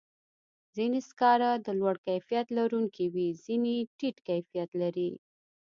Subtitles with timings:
[0.75, 5.09] ځینې سکاره د لوړ کیفیت لرونکي وي، ځینې ټیټ کیفیت لري.